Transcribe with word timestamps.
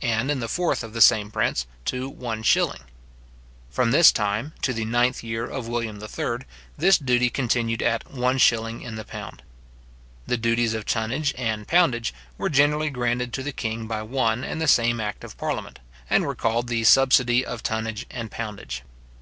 and, 0.00 0.30
in 0.30 0.40
the 0.40 0.48
fourth 0.48 0.82
of 0.82 0.94
the 0.94 1.02
same 1.02 1.30
prince, 1.30 1.66
to 1.84 2.08
one 2.08 2.42
shilling. 2.42 2.80
From 3.68 3.90
this 3.90 4.10
time 4.10 4.54
to 4.62 4.72
the 4.72 4.86
ninth 4.86 5.22
year 5.22 5.44
of 5.44 5.68
William 5.68 6.02
III., 6.02 6.46
this 6.78 6.96
duty 6.96 7.28
continued 7.28 7.82
at 7.82 8.10
one 8.10 8.38
shilling 8.38 8.80
in 8.80 8.94
the 8.94 9.04
pound. 9.04 9.42
The 10.26 10.38
duties 10.38 10.72
of 10.72 10.86
tonnage 10.86 11.34
and 11.36 11.68
poundage 11.68 12.14
were 12.38 12.48
generally 12.48 12.88
granted 12.88 13.34
to 13.34 13.42
the 13.42 13.52
king 13.52 13.86
by 13.86 14.00
one 14.00 14.44
and 14.44 14.62
the 14.62 14.66
same 14.66 14.98
act 14.98 15.24
of 15.24 15.36
parliament, 15.36 15.78
and 16.08 16.24
were 16.24 16.34
called 16.34 16.68
the 16.68 16.82
subsidy 16.82 17.44
of 17.44 17.62
tonnage 17.62 18.06
and 18.10 18.30
poundage. 18.30 18.82